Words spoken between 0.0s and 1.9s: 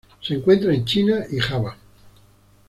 Se encuentra en China y Java.